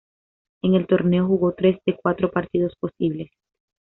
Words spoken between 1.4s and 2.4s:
tres de cuatro